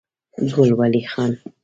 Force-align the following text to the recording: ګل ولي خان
ګل 0.53 0.69
ولي 0.77 1.01
خان 1.11 1.31